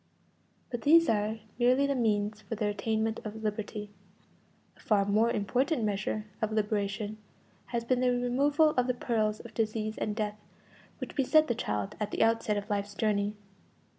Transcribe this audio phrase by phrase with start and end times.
[0.71, 3.91] But these are merely means for the attainment of liberty.
[4.75, 7.19] A far more important measure of liberation
[7.67, 10.39] has been the removal of the perils of disease and death
[10.97, 13.35] which beset the child at the outset of life's journey.